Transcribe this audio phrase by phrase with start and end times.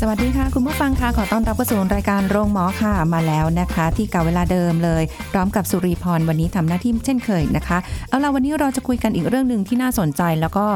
[0.00, 7.78] สวัสดีค่ะ คุณผู้ฟังค่ะขอต้อนรับเข้าสู่รายการโรงหมอค่ะมาแล้วนะคะ ที่เก่าเวลาเดิมเลยพร้อมกับสุริพรวันนี้ทำหน้าที่เช่นเคยนะคะ
[8.08, 10.66] เอาล่ะวันนี้เราจะคุยกันอีกเรื่องหนึ่งที่น่าสนใจแล้วก็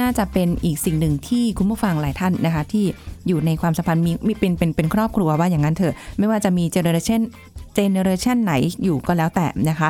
[0.00, 2.84] น่าจะเป็นอีกสิ่งหนึ่งที่คุณผู้ฟังหลายท่านนะคะ ที่
[3.28, 7.20] อยู่ในความสัมพันธ์มีมีเป็นเป็นเป็นครอบครัวว่าอย่างนั้นเถอะ ไม่ว่าจะมีเจเนอเรชัน
[7.74, 8.52] เจเนอเรชันไหน
[8.82, 9.88] อยู่ก็แล้วแต่นะคะ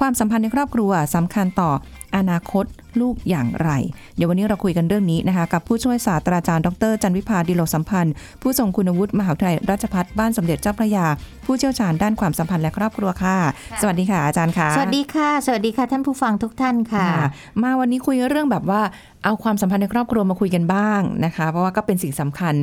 [0.00, 1.70] ความสัมพันธ์ในครอบครัวสำคัญต่อ
[2.16, 2.64] อนาคต
[3.00, 3.70] ลูกอย่างไร
[4.16, 11.06] เดี๋ยววันนี้เราคุยกันเรื่องนี้นะคะ กับผู้ช่วยศาสตราจารย์ดรจันวิพาดิโลสัมพันธ์ ผู้ทรงคุณวุฒิมหาวิทยาลัยราชภัฏบ้านสมเด็จเจ้าพระยา
[11.44, 13.36] ผู้เชี่ยวชาญด้านความสัมพันธ์และครอบครัวค่ะ
[13.82, 17.28] สวัสดีค่ะอาจารย์ค่ะ สวัสดีค่ะ สวัสดีค่ะท่านผู้ฟังทุกท่านค่ะค่ะ
[17.62, 18.82] มาวันนี้คุยเรื่องแบบว่า
[19.24, 22.54] เอาความสัมพันธ์ในครอบครัวมาคุยกันบ้างนะคะ เพราะว่าก็เป็นสิ่งสำคัญ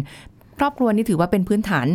[0.59, 1.87] ครอบครัวนี่ถือว่าเป็นพื้นฐาน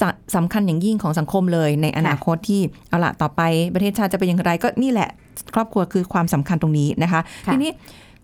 [0.00, 0.02] ส
[0.36, 3.42] สำคัญอย่างยิ่งของสังคมเลยในอนาคตที่เอาละต่อไป
[3.74, 5.08] ประเทศชาติจะเป็นอย่างไรก็นี่แหละ
[5.54, 7.70] ครอบครัวคือความสำคัญตรงนี้นะคะค่ะทีนี้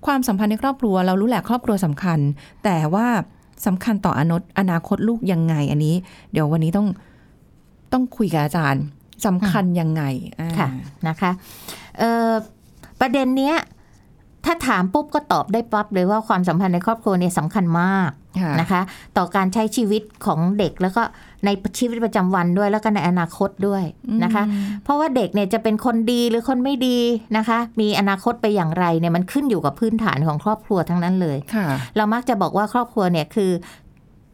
[0.07, 2.19] ความสัมพันธ์ในครอบครัวเรารู้แหละครอบครัวสำคัญ
[2.65, 3.07] แต่ว่า
[3.67, 5.95] สำคัญต่ออนาคตอนาคตลูกยังไงอันนี้
[6.33, 6.87] เดี๋ยววันนี้ต้อง
[7.93, 8.85] ต้องคุยกับอาจารย์
[9.27, 10.03] สำคัญยังไง
[10.41, 10.69] อ่าค่ะ
[11.09, 11.31] นะคะ
[11.99, 12.33] เอ่อ
[13.01, 13.57] ประเด็นเนี้ย
[14.53, 18.81] ถ้าถามปุ๊บก็ตอบได้ปั๊บเลยว่าความสัมพันธ์ในครอบครัวเนี่ยสำคัญมากค่ะนะคะ
[19.17, 21.03] ต่อการใช้ชีวิตของเด็กแล้วก็
[21.45, 23.83] ในชีวิตประจำวันด้วยแล้วก็ในอนาคตด้วย
[24.25, 24.43] นะคะ
[24.85, 26.99] เพราะว่าเด็กเนี่ยจะเป็นคนดีหรือคนไม่ดี
[27.37, 31.67] นะคะ มีอนาคตไปอย่างไรเนี่ยมันขึ้นอยู่กับพื้นฐานของครอบครัวทั้งนั้นเลยค่ะ
[31.97, 33.51] เรามักจะบอกว่าครอบครัวเนี่ยคือ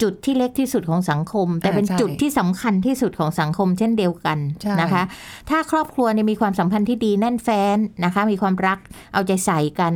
[0.03, 5.03] จุดที่เล็กที่สุดของสังคม แต่เป็นใช่จุดที่สำคัญที่สุดของสังคมเช่นเดียวกันใช่นะคะ
[5.51, 8.79] ถ้าครอบครัวเนี่ยมีความสัมพันธ์ที่ดีแน่นแฟ้นนะคะ มีความรัก
[9.13, 9.93] เอาใจใส่กัน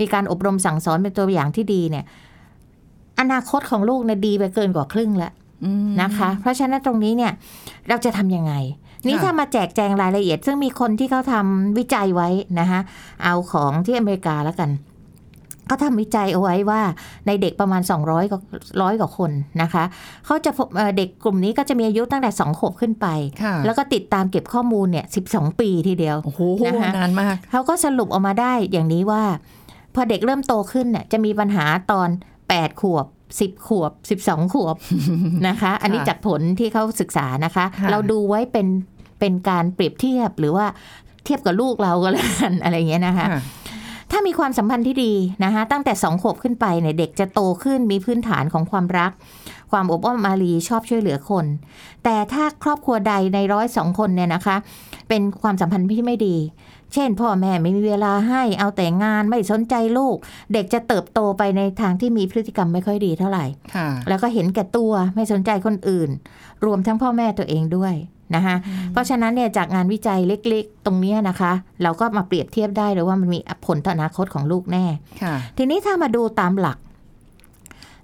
[0.00, 2.04] มีการอบรมสั่งสอนเป็นตัวอย่างที่ดีเนี่ย
[3.20, 5.32] อนาคตของลูกเนี่ยดีไปเกินกว่าครึ่งแล้ว
[5.64, 7.32] อืมนะคะ เพราะฉะนั้นตรงนี้เนี่ย
[7.88, 8.54] เราจะทำยังไง
[9.06, 12.28] นี่ค่ะถ้ามาแจกแจงรายละเอียด ซึ่งมีคนที่เขาทำวิจัยไว้
[12.60, 12.80] นะคะ
[13.24, 14.70] เอาของที่อเมริกาแล้วกัน
[15.66, 16.80] เขาทำวิจัยเอาไว้ว่า
[17.26, 18.40] ในเด็กประมาณ 200กว่า
[18.82, 19.30] ร้อยกว่าคน
[19.62, 19.84] นะคะ
[20.26, 23.06] เขาจะพบเอ่อเด็กกลุ่มนี้ก็จะมีอายุตั้งแต่2ขวบขึ้นไป
[23.42, 29.22] ค่ะแล้วก็ติดตามเก็บข้อมูลเนี่ย12 ปีทีเดียวโอ้โหนะคะนานมากเขาก็สรุปออกมาได้อย่างนี้ว่า
[29.94, 32.08] พอเด็กเริ่มโตขึ้นเนี่ยจะมีปัญหาตอน
[32.44, 33.06] 8 ขวบ
[33.40, 33.92] 10ขวบ
[34.24, 34.76] 12ขวบ
[35.48, 38.66] นะคะ อันนี้จากผลที่เขาศึกษานะคะค่ะเราดูไว้เป็น
[39.20, 40.66] เป็นการเปรียบเทียบหรือว่า
[41.24, 43.40] เทียบกับลูกเราก็แล้วกันอะไรอย่างเงี้ยนะคะค่ะ
[44.10, 45.12] ถ้ามีความสัมพันธ์ที่ดี
[45.44, 49.10] นะคะตั้งแต่สองขวบขึ้นไปเนี่ยเด็กจะโตขึ้นมีพื้นฐานของความรัก
[49.70, 51.44] ความอบอ้อมอารีชอบช่วยเหลือคน
[52.04, 54.56] แต่ถ้าครอบครัวใดในร้อยสองคนเนี่ยนะคะ
[55.08, 56.36] เป็นความสัมพันธ์ที่ไม่ดี
[56.94, 60.16] เช่น พ่อแม่ไม่มีเวลาให้เอาแต่งานไม่สนใจลูก
[60.52, 66.10] เด็กจะเติบโตไปในทางที่มีพฤติกรรมไม่ค่อยดีเท่าไหร่ค่ะแล้วก็เห็นแก่ตัวไม่สนใจคนอื่น
[66.64, 67.94] รวมทั้งพ่อแม่ตัวเองด้วย
[68.34, 68.56] นะคะ
[68.92, 74.84] เพราะฉะนั้นเนี่ยจากงานวิจัยเล็กๆ ตรงเนี้ยนะคะ เราก็มาเปรียบเทียบได้เลยว่ามันมีผลต่ออนาคตของลูกแน่
[75.22, 76.78] ค่ะทีนี้ถ้ามาดูตามหลัก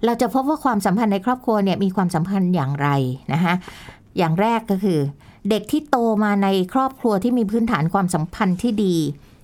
[0.05, 2.89] เราจะพบว่าความสัมพันธ์ในครอบครัวเนี่ยมีความสัมพันธ์อย่างไร
[3.33, 3.53] นะคะ
[4.17, 4.99] อย่างแรกก็คือ
[5.49, 8.95] เด็กที่โตมาในครอบครัวที่มีพื้นฐานความสัมพันธ์ที่ดี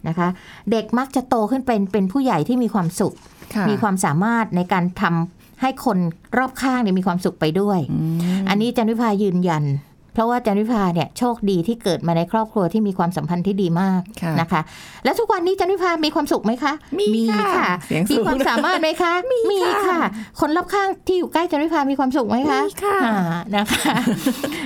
[0.07, 0.27] นะคะ
[0.71, 3.13] เด็กมักจะโตขึ้นเป็นเป็นผู้ใหญ่ที่มีความสุข
[3.55, 5.97] ค่ะมีความสามารถในการทำให้คน
[6.37, 9.63] รอบข้างเนี่ยมีความสุขไปด้วยอืมอันนี้จันวิภายืนยัน
[10.13, 14.61] เพราะว่าจันวิภาเนี่ยโชคดีที่เกิดมาในครอบครัวที่มีความสัมพันธ์ที่ดีมากค่ะนะคะ
[15.03, 19.13] แล้วทุกวันนี้จันวิภามีความสุขไหมคะ มีค่ะเสียงสูมีงความสามารถไหมคะ
[19.51, 19.99] มีค่ะ
[20.39, 23.17] คนรอบข้างที่อยู่ใกล้จันวิภามีความสุขไหมคะมีค่ะอ่า
[23.57, 23.93] นะคะ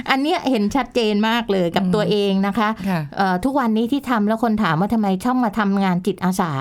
[0.10, 6.52] อันเนี้ยเห็นชัดเจนมากเลยกับตัวเองนะคะค่ะเอ่อทุกวันนี้ที่ทำแล้วคนถามว่าทำไมชอบมาทำงานจิตอาสา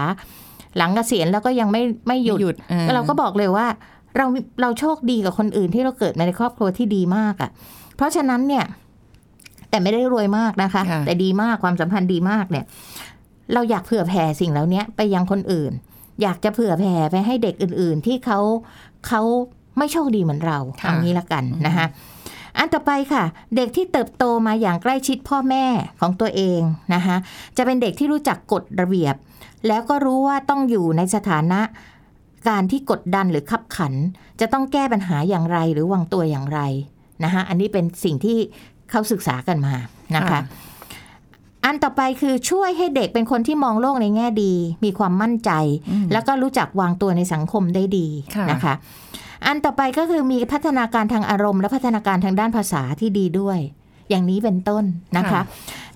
[0.76, 3.66] หลังเกษียณแล้วก็ยังไม่ไม่หยุดหยุดอ่าเราก็บอกเลยว่า
[4.16, 4.26] เรา
[4.60, 7.50] เราโชคดีกับคนอื่นที่เราเกิดมาในครอบครัวที่ดีมากอะ่ะ
[7.81, 8.64] เพ ราะฉะนั้นเนี่ย
[9.70, 12.64] แต่ไม่ได้รวยมากนะคะค่ะแต่ดีมากความสัมพันธ์ดีมากเนี่ย
[13.52, 15.72] เราอยากเผื่อแผ่สิ่งเหล่านี้ไปยังคนอื่น
[16.22, 18.38] อยากจะเผื่อแผ่ไปให้เด็กอื่น ๆ ที่เขา
[19.06, 19.22] เขา
[19.78, 21.86] ไม่โชคดีเหมือนเราค่ะเอางี้ละกันนะคะ
[22.58, 23.24] อันต่อไปค่ะ
[23.56, 25.64] เด็กที่เติบโตมาอย่างใกล้ชิดพ่อแม่
[26.00, 26.60] ของตัวเอง
[26.94, 27.16] นะคะ
[27.56, 29.14] จะเป็นเด็กที่รู้จักกฎระเบียบ
[29.68, 31.60] แล้วก็รู้ว่าต้องอยู่ในสถานะ
[32.48, 33.94] การที่กดดันหรือขับขัน
[34.40, 36.60] จะต้องแก้ปัญหาอย่างไรหรือวางตัวอย่างไร
[37.24, 38.38] นะคะอันนี้เป็นสิ่งที่
[38.90, 39.74] เขาศึกษากันมา
[40.16, 40.40] นะคะค่ะ
[41.64, 44.54] อันต่อไปคือช่วยให้เด็กเป็นคนที่มองโลกในแง่ดี
[44.84, 45.50] มีความมั่นใจ
[45.90, 48.06] อืมแล้วก็รู้จักวางตัวในสังคมได้ดี
[48.36, 48.74] ค่ะนะคะ
[49.46, 53.58] อันต่อไปก็คือมีพัฒนาการทางอารมณ์ และพัฒนาการทางด้านภาษาที่ดีด้วย
[54.10, 54.84] อย่างนี้เป็นต้น
[55.16, 55.40] นะคะ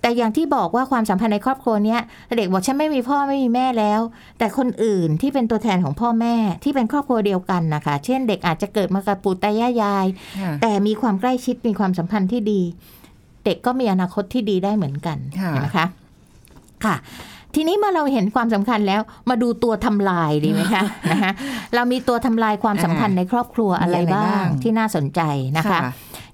[0.06, 2.00] แต่อย่างที่บอกว่าความสัมพันธ์ในครอบครัวเนี้ย
[2.37, 4.00] เด็กบอกฉันไม่มีพ่อไม่มีแม่แล้ว
[4.38, 10.06] แต่คนอื่นที่เป็นตัวแทนของพ่อแม่ที่เป็นครอบครัวเดียวกันนะคะ เช่นเด็กอาจจะเกิดมากับปู่ตายายาย
[10.41, 12.62] ค่ะแต่มีความใกล้ชิดมีความสัมพันธ์ที่ดี
[13.44, 15.87] เด็กก็มีอนาคตที่ดีได้เหมือนกันค่ะนะคะ
[16.85, 16.97] ค่ะ
[17.55, 19.00] ทีนี้เมื่อเราเห็นความสำคัญแล้ว
[19.31, 20.82] มาดูตัวทำลายดีไหมคะ
[21.12, 21.32] นะคะ
[21.75, 25.20] เรามีตัวทำลายความสัมพันธ์ในครอบครัวอะไรมีอะไรบ้าบ้างงที่น่าสนใจ
[25.59, 25.79] นะคะ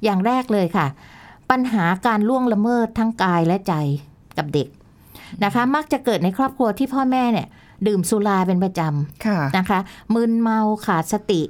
[0.04, 0.86] อย่างแรกเลยค่ะ
[1.52, 3.74] ปัญหาการล่วงละเมิดทั้งกายและใจ
[4.38, 4.68] กับเด็ก
[5.44, 7.48] นะคะ มักจะเกิดในครอบครัวที่พ่อแม่เนี่ย
[7.86, 8.80] ดื่มสุราเป็นประจ
[9.26, 9.78] ค่ะำนะคะ
[10.14, 11.42] มึนเมาขาดสติ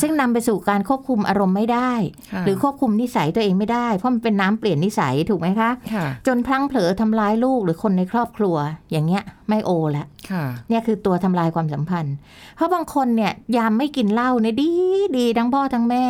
[0.00, 1.92] ซึ่งนำไปสู่การควบคุมอารมณ์ไม่ได้
[2.32, 8.56] ค่ะหรือควบคุมนิสัยตัวเองไม่ได้ เพราะมันเป็นน้ำเปลี่ยนนิสัยถูกไหมคะค่ะจนพลั้งเผลอทำร้ายลูกหรือคนในครอบครัว
[8.90, 12.14] อย่างเงี้ยไม่โอละค่ะเนี่ยคือตัวทำลายความสัมพันธ์
[12.56, 14.70] เพราะบางคนเนี่ยยามไม่กินเหล้าเนี่ยดี
[15.18, 16.04] ดีทั้งพ่อทั้งแม่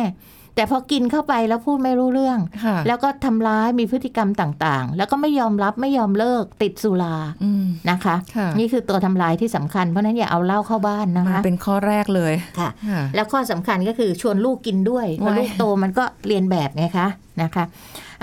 [0.55, 17.07] แต่พอกินเข้าไปแล้วพูดไม่รู้เรื่องค่ะแล้วก็ทำร้ายมีพฤติกรรมต่างๆ แล้วก็ไม่ยอมรับไม่ยอมเลิกติดสุราอืมนะคะค่ะนี่คือตัวทำลายที่สำคัญเพราะฉะนั้นอย่าเอาเหล้าเข้าบ้านนะมาคะเป็นข้อแรกเลยค่ะค่ะ แล้วข้อสำคัญก็คือชวนลูกกินด้วยพอไว้ลูกโตมันก็เรียนแบบไงคะ
[17.41, 17.63] นะคะ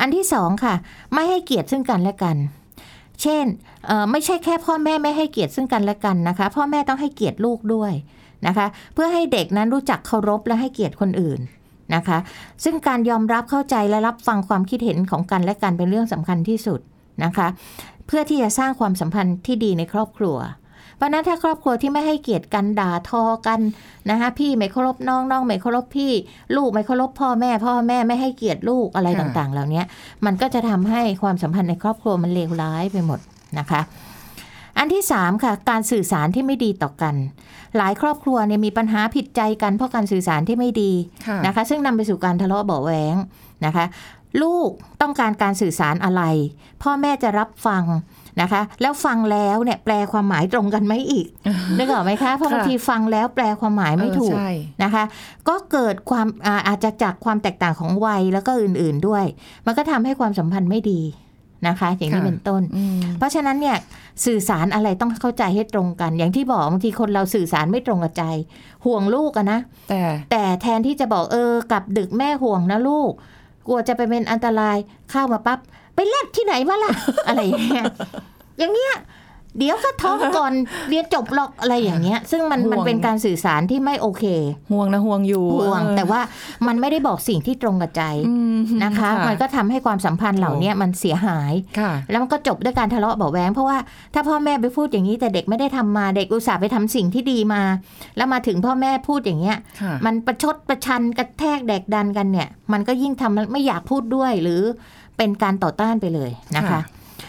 [0.01, 0.75] อันที่สองค่ะ
[1.15, 2.37] ไม่ให้เกียรติซึ่งกันและกัน
[3.23, 3.45] เช่น
[3.87, 7.93] เอ่อไม่ใช่แค่พ่อแม่ไม่ให้เกียรติซึ่งกันและกันนะคะ พ่อแม่ต้องให้เกียรติลูกด้วย
[8.47, 11.41] นะคะ เพื่อให้เด็กนั้นรู้จักเคารพและให้เกียรติคนอื่น
[11.95, 12.19] นะคะ
[12.65, 16.81] ซึ่งการยอมรับเข้าใจและรับฟังความคิดเห็นของกันและกันเป็นเรื่องสำคัญที่สุด
[17.25, 17.47] นะคะ
[18.07, 20.37] เพื่อที่จะสร้างความสัมพันธ์ที่ดีในครอบครัว
[20.97, 23.61] เพราะนั้นถ้าครอบครัวที่ไม่ให้เกียรติกันด่าทอกัน
[24.11, 26.13] นะคะพี่ไม่เคารพน้องน้องไม่เคารพพี่
[26.57, 29.83] ลูกไม่เคารพพ่อแม่ พ่อแม่ไม่ให้เกียรติลูกอะไรต่างๆ เหล่านี้
[30.25, 33.21] มันก็จะทำให้ความสัมพันธ์ในครอบครัวมันเลวร้ายไปหมด
[33.59, 33.81] นะคะ
[34.81, 37.15] อันที่สามค่ะ การสื่อสารที่ไม่ดีต่อกัน
[37.77, 40.93] หลายครอบครัวเนี่ยมีปัญหาผิดใจกันเพราะการสื่อสารที่ไม่ดี
[41.27, 43.17] ค่ะนะคะ ซึ่งนำไปสู่การทะเลาะเบาะแหวง
[43.67, 43.85] นะคะ
[44.43, 46.23] ลูกต้องการการสื่อสารอะไร
[46.83, 47.85] พ่อแม่จะรับฟัง
[48.43, 51.27] นะคะ แล้วฟังแล้วเนี่ยแปลความหมายตรงกันไหมอีก
[51.79, 54.51] นึกออกไหมคะเพราะบางทีฟังแล้วแปลความหมายไม่ถูกเออใช่
[54.83, 55.05] นะคะ
[55.49, 59.25] ก็เกิดความอาอาจจะจากความแตกต่างของวัยแล้วก็อื่นๆด้วย
[59.67, 61.01] มันก็ทำให้ความสัมพันธ์ไม่ดี
[61.67, 63.77] นะคะ อย่างนี้ค่ะเป็นต้นอืมเพราะฉะนั้นเนี่ย
[64.25, 68.25] สื่อสารอะไรต้องเข้าใจให้ตรงกัน อย่างที่บอกบางทีคนเราสื่อสารไม่ตรงกับใจ
[68.85, 73.13] ห่วงลูกอะนะ แต่แต่แทนที่จะบอกเออกลับดึกแม่ห่วงนะลูก
[73.67, 74.77] กลัวจะไปเป็นอันตราย
[75.11, 75.59] เข้ามาปั๊บ
[75.95, 76.93] ไปเล่นที่ไหนมาล่ะ
[77.29, 77.85] อะไรอย่างเงี้ย
[78.59, 78.95] อย่างเงี้ย
[79.59, 80.53] เดี๋ยวก็ท้องก่อน
[80.89, 84.25] เรียนจบหรอกอะไรอย่างเงี้ย ซึ่งมันมันเป็นการสื่อสารที่ไม่โอเค
[84.73, 86.21] ห่วงนะห่วงอยู่ห่วงเออแต่ว่า
[86.67, 93.79] มันไม่ได้บอกสิ่งที่ตรงกับใจอืมนะคะ มันก็ทำให้ความสัมพันธ์เหล่านี้มันเสียหายค่ะแล้วมันก็จบด้วยการทะเลาะเบาะแวงเพราะว่า
[94.15, 97.63] ถ้าพ่อแม่ไปพูดอย่างนี้แต่เด็กไม่ได้ทำมาเด็กอุตส่าห์ไปทำสิ่งที่ดีมา
[98.17, 104.63] แล้วมาถึงพ่อแม่พูดอย่างเงี้ยค่ะมันประชดประชันกระแทกแดกดันกันเนี่ย มันก็ยิ่งทำไม่อยากพูดด้วยหรือ
[105.17, 106.81] เป็นการต่อต้านไปเลยนะคะค่ะ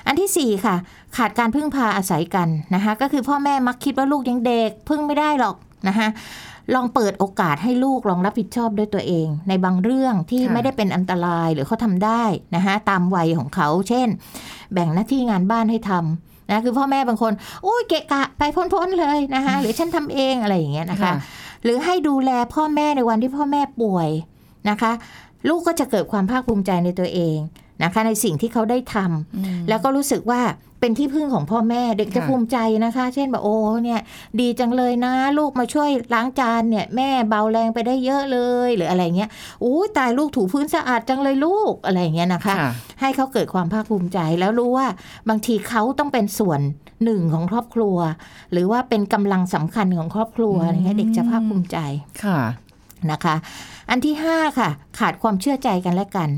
[0.08, 0.76] อันที่สี่ค่ะ
[1.18, 5.56] ขาดการพึ่งพาอาศัยกันนะคะก็คือพ่อแม่มักคิดว่าลูกยังเด็กพึ่งไม่ได้หรอก
[5.88, 6.08] นะคะ
[6.74, 12.24] ลองเปิดโอกาสให้ลูกลองรับผิดชอบด้วยตัวเอง ในบางเรื่องที่ค่ะไม่ได้เป็นอันตรายหรือเขาทำได้
[12.56, 14.08] นะคะตามวัยของเขา เช่น
[14.74, 17.34] แบ่งหน้าที่งานบ้านให้ทำนะคือพ่อแม่บางคน
[17.64, 18.44] โอ้ยเกะกะไป
[18.74, 21.12] พ้นๆเลยนะคะหรือฉันทำเองอะไรอย่างเงี้ยนะคะ
[21.64, 24.10] หรือให้ดูแลพ่อแม่ในวันที่พ่อแม่ป่วย
[24.70, 24.92] นะคะ
[25.50, 27.38] ลูกก็จะเกิดความภาคภูมิใจในตัวเอง
[27.84, 30.42] นะคะในสิ่งที่เขาได้ทำอืมแล้วก็รู้สึกว่า
[30.84, 34.00] เป็นที่พึ่งของพ่อแม่เด็กจะค่ะภูมิใจนะคะ เช่นแบบโอ้เนี่ย
[34.40, 39.30] ดีจังเลยนะ ลูกมาช่วยล้างจานเนี่ยแม่เบาแรงไปได้เยอะเลยหรืออะไรเงี้ย
[39.64, 42.72] อู้ตายลูกถูพื้นสะอาดจังเลยลูกอะไรอย่างเงี้ยนะคะค่ะ
[43.02, 44.88] ให้เขาเกิดความภาคภูมิใจแล้วรู้ว่า
[45.30, 46.60] บางทีเขาต้องเป็นส่วน
[47.04, 47.98] หนึ่งของครอบครัว
[48.52, 51.78] หรือว่าเป็นกำลังสำคัญของครอบครัวอะไรเงี้ยเด็กจะภาคภูมิใจ
[52.24, 52.40] ค่ะ
[53.12, 53.36] นะคะ
[53.90, 54.70] อันที่5ค่ะ
[55.00, 56.30] ขาดความเชื่อใจกันและกัน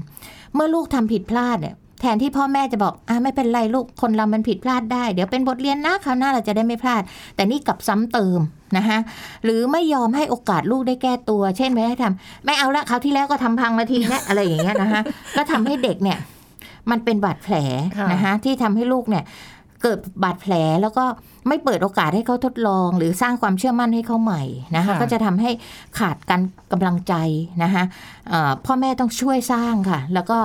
[0.55, 7.01] เมื่อลูกทำผิดพลาดเนี่ยแทนที่พ่อแม่จะบอกอ่าไม่เป็นไรลูกคนเรามันผิดพลาดได้ เดี๋ยวเป็นบทเรียนนะคราวหน้าเราจะได้ไม่พลาด
[7.35, 8.39] แต่นี่กลับซ้ำเติม
[8.77, 8.97] นะคะ
[9.43, 15.01] หรือไม่ยอมให้โอกาสลูกได้แก้ตัว เช่นไม่ให้ทำไม่เอาละคราวที่แล้วก็ทำพังมาทีนะอะไรอย่างเงี้ยนะคะ
[15.37, 16.17] ก็ทำให้เด็กเนี่ย
[16.91, 17.55] มันเป็นบาดแผล
[17.97, 19.23] ค่ะนะคะที่ทำให้ลูกเนี่ย
[19.83, 21.05] เกิดบาดแผลแล้วก็
[21.47, 24.43] ไม่เปิดโอกาสให้เขาทดลอง หรือสร้างความเชื่อมั่นให้เขาใหม่
[24.75, 25.51] นะคะค่ะก็จะทำให้
[25.99, 27.13] ขาดการกำลังใจ
[27.63, 27.83] นะคะ
[28.29, 30.37] เอ่อพ่อแม่ต้องช่วยสร้างค่ะ แล้วก็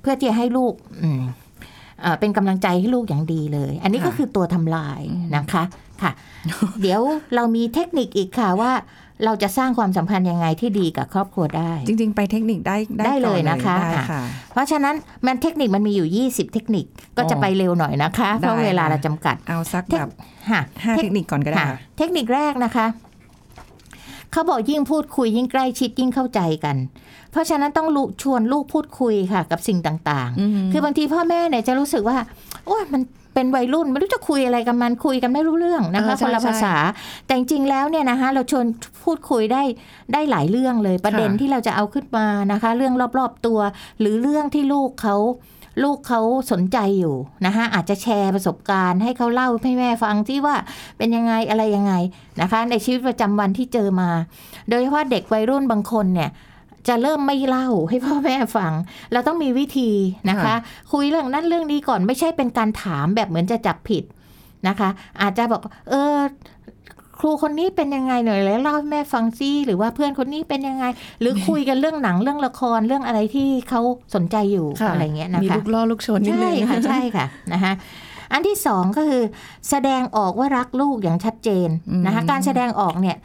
[0.00, 0.72] เพื่อที่จะให้ลูก
[1.02, 1.22] อืม
[2.02, 5.00] เอ่อเป็นกำลังใจให้ลูกอย่างดีเลย อันนี้ก็คือตัวทำลาย
[5.36, 5.62] นะคะ
[6.02, 6.12] ค่ะ
[6.80, 7.00] เดี๋ยว
[7.34, 8.72] เรามีเทคนิคอีกค่ะว่า
[9.24, 12.76] เราจะสร้างความสัมพันธ์ยังไงที่ดีกับครอบครัวได้ จริง ๆ ไปเทคนิคได้
[13.06, 14.94] ได้เลยก่อนะคะได้อะค่ะเพราะฉะนั้น
[15.26, 16.84] มันเทคนิคมันมีอยู่ 20 เทคนิค
[17.16, 20.10] ก็จะอ๋อไปเร็วหน่อยนะคะ เพราะได้เวลาค่ะเราจำกัดเอาสักเทคแบบ
[20.50, 22.86] ค่ะห้าเทเทคคนิคก่อนก็ได้ค่ะค่ะเทคนิคแรกนะคะ
[24.32, 26.76] เขาบอกยิ่งพูดคุยยิ่งใกล้ชิดยิ่งเข้าใจกัน
[27.30, 32.16] เพราะฉะนั้นต้องลุชวนลูกพูดคุยค่ะ กับสิ่งต่างอืมๆคือบางทีพ่อแม่เนี่ยจะรู้สึกว่า
[32.66, 33.02] โอ้ยมัน
[33.34, 36.74] เป็นวัยรุ่นไม่รู้จะคุยอะไรกับมันคุยกันไม่รู้เรื่องนะคะเออใช่คนละภาษา
[37.26, 38.66] แต่จริงๆแล้วเนี่ยนะคะเราชวน
[39.04, 39.62] พูดคุยได้
[40.12, 43.58] ได้หลายเรื่องเลยประเด็นค่ะที่เราจะเอาขึ้นมานะคะ เรื่องรอบๆตัว
[44.00, 45.16] หรือเรื่องที่ลูกเขา
[45.82, 46.20] ลูกเขา
[46.52, 47.14] สนใจอยู่
[47.46, 50.56] นะคะอาจจะแชร์ประสบการณ์ให้เขาเล่าให้แม่ฟังที่ว่า
[50.98, 51.94] เป็นยังไงอะไรยังไง
[52.40, 54.10] นะคะ ในชีวิตประจำวันที่เจอมา
[54.68, 56.30] โดยเฉพาะเด็กวัยรุ่นบางคนเนี่ย
[56.88, 58.72] จะเริ่มไม่เล่าให้พ่อแม่ฟัง
[59.12, 59.90] เราต้องมีวิธี
[60.30, 60.56] นะคะค่ะ
[60.92, 64.04] คุยเรื่องนั้นเรื่องนี้ก่อนไม่ใช่เป็นการถามแบบเหมือนจะจับผิด
[64.68, 64.88] นะคะ
[65.20, 65.60] อาจจะบอก
[65.90, 66.16] เออ
[67.18, 70.84] ครูคนนี้เป็นยังไงหน่อยแล้วเล่าให้แม่ฟังซิหรือว่าเพื่อนคนนี้เป็นยังไง
[71.20, 73.80] หรือคุยกันเรื่องหนังเรื่องละครเรื่องอะไรที่เขา
[74.14, 77.72] สนใจอยู่ค่ะอะไรเงี้ยนะมีคะลูกล่อลูกชนนิดใช่นึงค่ะใช่ค่ะนะคะ
[78.32, 79.22] อันที่สองก็คือ
[79.70, 81.68] แสดงออกว่ารักลูกอย่างชัดเจน
[82.06, 83.16] นะคะอืมการแสดงออกเนี่ย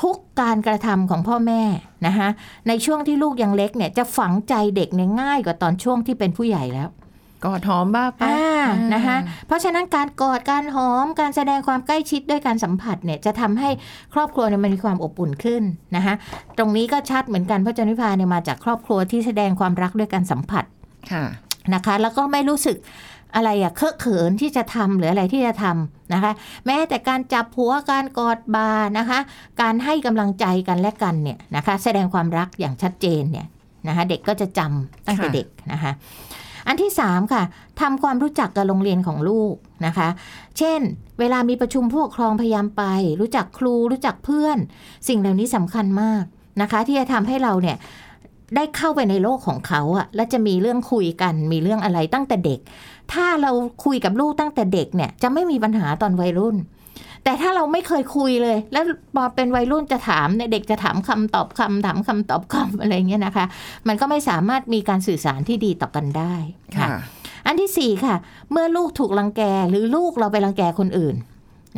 [0.00, 1.62] ทุกการกระทำของพ่อแม่
[2.06, 2.28] นะคะ
[2.68, 6.88] ในช่วงที่ลูกยังเล็กเนี่ยจะฝังใจเด็กเนี่ยง่ายกว่าตอนช่วงที่เป็นผู้ใหญ่แล้ว
[7.44, 13.70] กอดหอมบ้าปะอ่าอ่านะคะเพราะฉะนั้นการกอดการหอมการแสดงความใกล้ชิดด้วยการสัมผัสเนี่ยจะทำให้
[14.14, 15.62] ครอบครัวเนี่ยมันมีความอบอุ่นขึ้น
[15.96, 16.14] นะคะ
[16.58, 20.64] ตรงนี้ก็ชัดเหมือนกันเพราะจันวิพาเนี่ยมาจากครอบครัวที่แสดงความรักด้วยการสัมผัส
[21.12, 21.24] ค่ะ
[21.74, 22.76] นะคะ แล้วก็ไม่รู้สึก
[23.34, 26.32] อะไรอะเคอะเขินที่จะทำหรืออะไรที่จะทำ นะคะ
[26.66, 29.18] แม้แต่การจับหัวการกอดบานะคะ
[29.60, 33.46] การให้กำลังใจกันและกันเนี่ยนะคะ แสดงความรักอย่างชัดเจนเนี่ย
[33.88, 35.92] นะคะเด็กก็จะจำตั้งแต่เด็กนะคะ
[36.68, 37.42] อันที่สามค่ะ
[37.80, 39.54] ทำความรู้จักกับโรงเรียนของลูก
[39.86, 40.08] นะคะ
[40.58, 40.80] เช่น
[41.18, 42.84] เวลามีประชุมผู้ปกครองพยายามไป
[43.20, 44.58] รู้จักครูรู้จักเพื่อน
[45.08, 46.24] สิ่งเหล่านี้สำคัญมาก
[46.62, 47.76] นะคะ ที่จะทำให้เราเนี่ย
[48.56, 52.60] ได้เข้าไปในโลกของเขาอะและจะมีเรื่องคุยกัน มีเรื่องอะไรตั้งแต่เด็ก
[53.12, 53.52] ถ้าเรา
[53.84, 56.56] คุยกับลูกตั้งแต่เด็กเนี่ย จะไม่มีปัญหาตอนวัยรุ่น
[57.24, 58.84] แต่ถ้าเราไม่เคยคุยเลย แล้ว
[59.16, 63.46] พอเป็นวัยรุ่นจะถามเนี่ยเด็กจะถามคำตอบคำถามคำตอบคำอะไรเงี้ยนะคะ
[63.88, 66.34] มันก็ไม่สามารถมีการสื่อสารที่ดีต่อกันได้
[66.76, 66.98] ค่ะค่ะ
[67.46, 68.16] อันที่สี่ค่ะ
[68.50, 71.16] เมื่อลูกถูกรังแกหรือลูกเราไปรังแกคนอื่น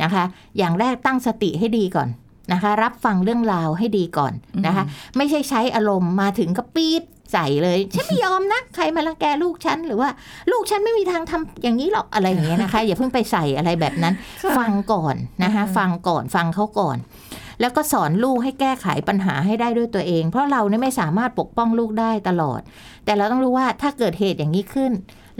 [0.03, 0.23] นะคะ
[0.57, 2.09] อย่างแรกตั้งสติให้ดีก่อน
[2.53, 4.33] นะคะ รับฟังเรื่องราวให้ดีก่อน
[4.65, 4.83] นะคะ
[5.17, 7.03] ไม่ใช่ใช้อารมณ์มาถึงก็ปี๊ด
[7.33, 10.09] ใส่เลยฉันไม่ยอมนะ ใครมารังแกลูกฉันหรือว่า
[10.51, 16.97] ลูกฉันไม่มีทางทำอย่างนี้หรอกอะไรอย่างเงี้ยนะคะ อย่าเพิ่งไปใส่อะไรแบบนั้นค่ะฟังก่อนนะคะฟังก่อนฟังเขาก่อน
[17.61, 22.59] แล้วก็สอนลูกให้แก้ไขปัญหาให้ได้ด้วยตัวเอง เพราะเราเนี่ยไม่สามารถปกป้องลูกได้ตลอด
[23.05, 24.91] แต่เราต้องรู้ว่าถ้าเกิดเหตุอย่างนี้ขึ้น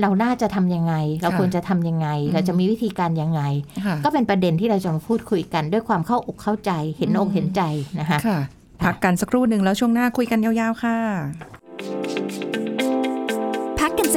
[0.01, 3.41] เราน่าจะทำยังไง เราควรจะทำยังไง เราจะมีวิธีการยังไง
[3.85, 7.61] ค่ะก็เป็นประเด็นที่เราจะมาพูดคุยกันด้วยความเข้าอกเข้าใจ เห็นอกเห็นใจ
[7.99, 8.39] นะคะค่ะ
[8.83, 10.97] พักกันสักครู่หนึ่งแล้วช่วงหน้าคุยกันยาวๆค่ะ
[11.35, 11.56] พักกัน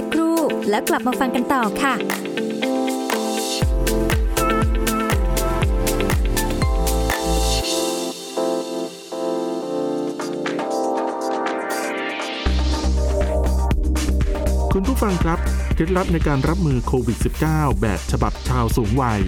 [0.01, 0.39] สักครู่
[0.71, 1.95] แล้วกลับมาฟังกันต่อค่ะ
[14.73, 15.39] คุณผู้ฟังครับ
[15.75, 19.21] เคล็ดลับในการรับมือโควิด -19 แบบฉบับชาวสูงวัย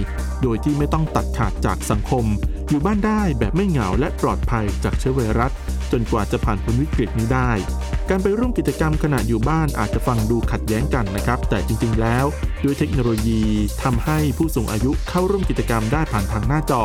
[0.43, 2.25] โดยที่ไม่ต้องตัดขาดจากสังคม
[2.69, 5.53] อยู่บ้านได้แบบไม่เหงาและปลอดภัยจากเชื้อไวรัส
[5.93, 7.53] จนกว่าจะผ่านพ้นวิกฤตนี้ได้
[8.11, 12.25] การไปร่วมกิจกรรมขณะอยู่บ้านอาจจะฟังดูขัดแย้งกันนะครับ แต่จริง ๆ แล้ว
[12.65, 13.43] ด้วยเทคโนโลยี
[13.83, 16.83] ทำให้ผู้สูงอายุเข้าร่วมกิจกรรมได้ผ่านทางหน้าจอ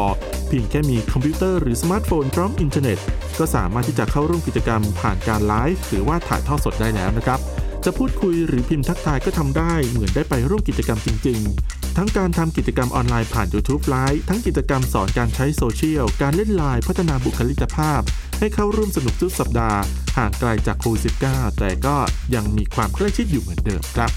[0.48, 3.00] เพียงแค่มีคอมพิวเตอร์หรือสมาร์ทโฟนพร้อมอินเทอร์เน็ต
[3.40, 7.40] ก็สามารถที่จะเข้าร่วมกิจกรรมผ่านการไลฟ์หรือว่าถ่ายทอดสดได้แล้วนะครับ
[7.86, 18.02] จะพูดคุยหรือพิมพ์ทักทายก็ทำได้เหมือนได้ไปร่วมกิจกรรมจริง ๆทั้งการทำกิจกรรมออนไลน์ผ่าน YouTube ไลฟ์ทั้งกิจกรรมสอนการใช้โซเชียล การเล่นไลน์พัฒนาบุคลิกภาพ
[18.40, 19.80] ให้เข้าร่วมสนุกทุกสัปดาห์
[20.18, 21.02] ห่างไกลจากโควิด
[21.32, 21.96] -19 แต่ก็
[22.36, 24.12] ยังมีความใกล้ชิดอยู่เหมือนเดิมครับ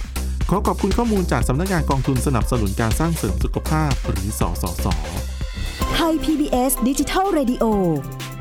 [0.51, 4.87] ขอขอบคุณข้อมูลจากสำนักงานกองทุนสนับสนุนการสร้างเสริมสุขภาพหรือสสส
[5.95, 7.65] ไทย PBS ดิจิทัล Radio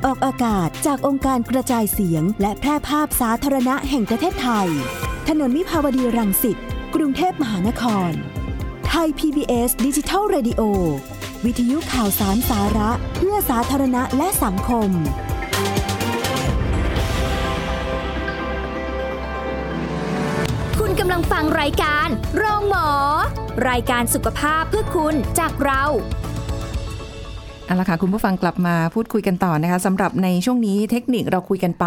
[0.05, 4.67] ออกอากาศจากองค์การกระจายเสียง และแพร่ภาพสาธารณะแห่งประเทศไทย
[5.29, 6.57] ถนนมิภาวดีรังสิต
[6.95, 8.11] กรุงเทพมหานคร
[8.89, 10.61] ไทย PBS ดิจิทัล Radio
[11.45, 22.89] วิทยุข่าวสารสาระ เพื่อสาธารณะและสังคมำลังฟังรายการโรงหมอ
[23.69, 25.83] รายการสุขภาพเพื่อคุณจากเรา
[27.65, 31.85] เอาละค่ะคุณผู้ฟังกลับมาพูดคุยกันต่อนะคะสำหรับในช่วงนี้เทคนิคเราคุยกันไป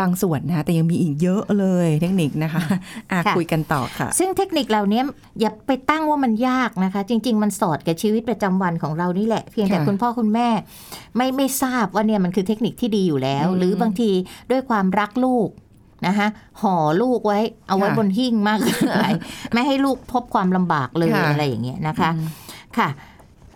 [0.00, 2.62] บางส่วนนะคะแต่ยังมีอีกเยอะเลยเทคนิคนะคะ
[3.12, 5.00] อะค่ะคุยกันต่อค่ะ ซึ่งเทคนิคเหล่านี้
[5.40, 10.48] อย่าไปตั้งว่ามันยากนะคะ จริง ๆ มันสอดกับชีวิตประจำวันของเรานี่แหละ เพียงแต่ค่ะคุณพ่อคุณแม่
[11.16, 14.10] ไม่ไม่ทราบว่าเนี่ยมันคือเทคนิคที่ดีอยู่แล้วอืมหรือบางที
[14.50, 15.48] ด้วยความรักลูก
[16.06, 16.26] นะคะ
[16.60, 19.04] ห่อลูกไว้เอาไว้ค่ะบนหิ้งมากเกินไป
[19.52, 22.10] ไม่ให้ลูกพบความลำบากเลยค่ะอะไรอย่างเงี้ยนะคะ
[22.78, 22.90] ค่ะ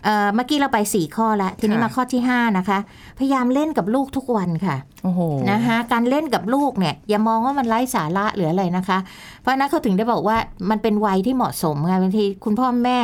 [0.03, 2.79] เอ่อเมื่อกี้เราไปสี่ข้อแล้วทีนี้ค่ะมาข้อที่ห้านะคะ
[3.19, 8.97] พยายามเล่นกับลูกทุกวันค่ะโอ้โหนะคะการเล่นกับลูกเนี่ยอย่ามองว่ามันไร้สาระหรืออะไรนะคะ
[9.39, 10.37] เพราะฉะนั้นเขาถึงได้บอกว่า
[10.69, 12.99] มันเป็นวัยที่เหมาะสมไงบางทีคุณพ่อแม่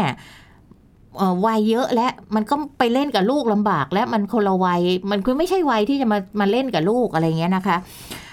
[1.18, 4.82] เอ่อวัยเยอะและมันก็ไปเล่นกับลูกลำบาก และมันคนละวัย
[5.12, 7.78] มันคือไม่ใช่วัยที่จะมามาเล่นกับลูกอะไรเงี้ยนะคะ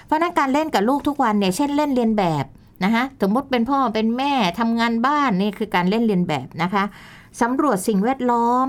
[0.11, 2.45] ราะฉะนั้นการเล่นกับลูกทุกวันเนี่ยเช่นเล่นเรียนแบบ
[2.83, 6.83] นะคะสมมติเป็นพ่อเป็นแม่ทำงานบ้านนี่คือการเล่นเรียนแบบนะคะ
[7.41, 8.67] สำรวจสิ่งแวดล้อม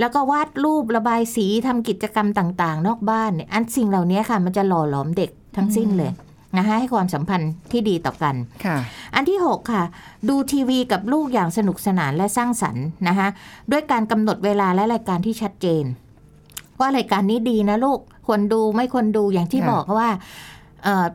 [0.00, 6.12] แล้วก็วาดรูประบายสีทำกิจกรรมต่างๆ นอกบ้านเนี่ยอันสิ่งเหล่านี้ค่ะ มันจะหล่อหลอมเด็กทั้งสิ้นเลย
[6.58, 8.34] นะคะให้ความสัมพันธ์ที่ดีต่อกัน
[8.64, 8.76] ค่ะ
[9.14, 9.82] อันที่ 6 ค่ะ
[10.28, 13.28] ดูทีวีกับลูกอย่างสนุกสนานและสร้างสรรค์นะคะ
[13.70, 15.84] ด้วยการกำหนดเวลาและรายการที่ชัดเจน
[16.80, 20.22] ว่ารายการนี้ดีนะลูกควรดูไม่ควรดูอย่างที่ค่ะบอกว่าเอ่อ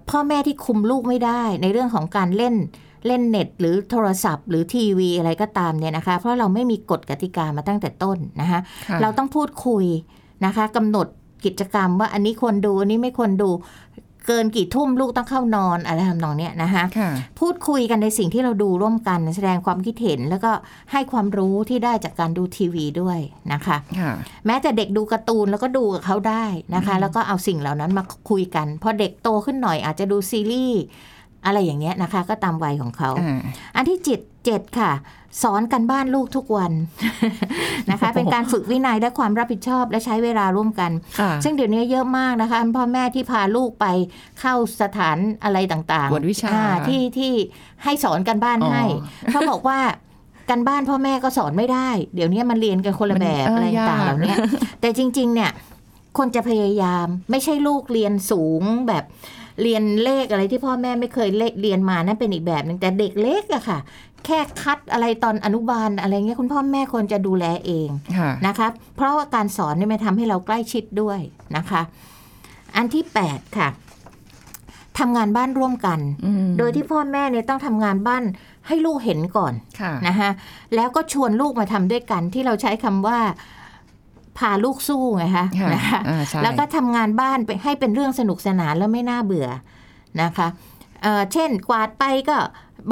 [0.10, 2.56] พ่อแม่ที่คุมลูกไม่ได้ในเรื่องของการเล่น
[3.08, 8.60] เล่นเน็ต หรือโทรศัพท์ หรือทีวีอะไรก็ตามเนี่ยนะคะ เพราะเราไม่มีกฎกติกามาตั้งแต่ต้นนะคะ
[8.90, 9.86] ค่ะเราต้องพูดคุย
[10.46, 11.08] นะคะกำหนด
[11.46, 13.50] กิจกรรมว่าอันนี้ควรดูอันนี้ไม่ควรดู
[14.28, 20.52] เกินกี่ทุ่มลูกต้องเข้านอนอะไรทำนองเนี้ยนะคะค่ะพูดคุยกันในสิ่งที่เราดูร่วมกันแสดงความคิดเห็น แล้วก็
[20.92, 23.20] ให้ความรู้ที่ได้จากการดูทีวีด้วย
[23.54, 24.12] นะคะค่ะ
[24.46, 26.46] แม้แต่เด็กดูการ์ตูนแล้วก็ดูกับเขาได้
[26.76, 30.82] นะคะ แล้วก็เอาสิ่งเหล่านั้นมาคุยกันพอเด็กโตขึ้นหน่อยอาจจะดูซีรีส์
[31.46, 33.40] อะไรอย่างเงี้ยนะคะ ก็ตามวัยของเขาอ่า
[33.76, 34.92] อันที่เจ็ดเจ็ดค่ะ
[35.44, 36.72] สอนกันบ้านลูกทุกวัน
[37.92, 43.86] นะคะ เป็นการฝึกวินัยและความรับผิดชอบและใช้เวลาร่วมกันค่ะซึ่งเดี๋ยวนี้เยอะมากนะคะพ่อแม่ที่พาลูกไป
[44.40, 47.34] เข้าสถานอะไรต่างกวดวิชาอ่ที่ที่
[47.84, 48.84] ให้สอนกันบ้านอ๋อให้
[49.32, 49.80] เขาบอกว่า
[50.50, 54.36] กันบ้านพ่อแม่ก็สอนไม่ได้ เดี๋ยวนี้มันเรียนกันคนละมันแบบเอออะไรต่างยากๆเหล่านี้
[54.82, 55.52] แต่จริง ๆ เนี่ย
[56.18, 59.04] คนจะพยายามไม่ใช่ลูกเรียนสูงแบบ
[59.64, 63.80] เรียนเลขอะไรที่พ่อแม่ไม่เคยเลเรียนมานั่นเป็นอีกแบบหนึ่งแต่เด็กเล็กอะค่ะ
[64.26, 71.20] แค่คัดอะไรตอนอนุบาลอะไรเงี้ยคุณพ่อแม่ควรจะดูแลเองค่ะนะคะเพราะว่าการสอนเนี่ยมันทำให้เราใกล้ชิดด้วย
[71.56, 71.82] นะคะ
[72.76, 73.70] อันที่8ค่ะ
[75.00, 78.24] ทำงานบ้านร่วมกันอืมโดยที่พ่อแม่เนี่ยต้องทำงานบ้าน
[78.68, 80.30] ให้ลูกเห็นก่อนค่ะนะคะ
[80.76, 83.20] แล้วก็ชวนลูกมาทำด้วยกัน ที่เราใช้คำว่า
[84.38, 89.48] พาลูกสู้ไงคะค่ะนะคะอ่าใช่แล้วก็ทำงานบ้านไปให้เป็นเรื่องสนุกสนานแล้วไม่น่าเบื่อ
[90.22, 90.48] นะคะ
[91.04, 92.38] เอ่อเช่นกวาดไปก็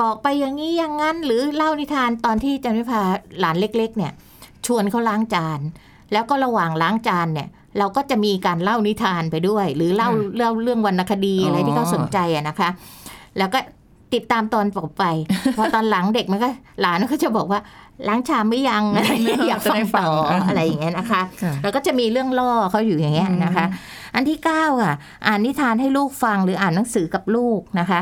[0.01, 3.01] บอกไปอย่างนี้อย่างนั้น หรือเล่านิทานตอนที่จันวิพา
[3.39, 4.11] หลานเล็ก ๆ เนี่ย
[4.65, 5.59] ชวนเขาล้างจาน
[6.11, 7.47] แล้วก็ระหว่างล้างจานเนี่ย
[7.77, 12.69] เราก็จะมีการเล่านิทานไปด้วย หรือเล่าค่ะเล่าเรื่องวรรณคดีอะไรอ๋อที่เขาสนใจอะนะคะ
[13.37, 13.59] แล้วก็
[14.13, 15.03] ติดตามตอนต่อไป
[15.57, 16.49] พอตอนหลังเด็กมันก็
[16.81, 17.59] หลานก็จะบอกว่า
[18.07, 20.07] ล้างชามไม่ยังอะไรอย่างเงี้ยอยากฟังต่อ
[20.47, 23.65] อะไรอย่างเงี้ยนะคะค่ะแล้วก็จะมีเรื่องล่อเขาอยู่อย่างเงี้ยนะคะ
[24.15, 24.95] อันที่เก้าค่ะ
[25.27, 27.99] อ่านนิทานให้ลูกฟังหรืออ่านหนังสือกับลูกนะคะ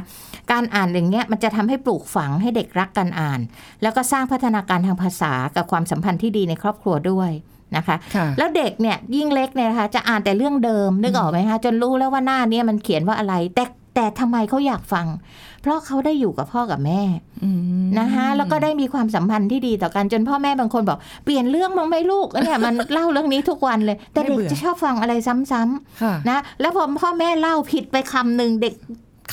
[0.51, 3.39] การอ่านอย่างเงี้ยมันจะทำให้ปลูกฝังให้เด็กรักการอ่าน
[3.81, 7.31] แล้วก็สร้างพัฒนาการทางภาษากับความสัมพันธ์ที่ดีในครอบครัวด้วย
[7.75, 13.63] นะคะค่ะแล้วเด็กเนี่ยยิ่งเล็กเนี่ยนะคะจะอ่านแต่เรื่องเดิมนึกออกไหมคะจนรู้แล้วว่าหน้าเนี้มันเขียนว่าอะไร แต่
[13.95, 15.07] แต่ทำไมเขาอยากฟัง
[15.61, 17.01] เพราะเขาได้อยู่กับพ่อกับแม่
[17.43, 17.49] อื
[17.83, 28.75] มนะคะแล้วก็ได้มีความสัมพันธ์ที่ดีต่อกันจนพ่อแม่บางคนบอก เปลี่ยนเรื่องมั้งไหมลูกเนี่ยมันเล่าเรื่องนี้ทุกวันเลย แต่เด็กจะชอบฟังอะไรซ้ำๆค่ะนะแล้วพอพ่อแม่เล่าผิดไปคำหนึ่งเด็ก